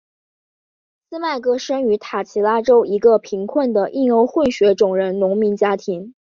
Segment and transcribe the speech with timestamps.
[1.11, 6.15] 戈麦斯生于塔奇拉州一个贫苦的印欧混血种人农民家庭。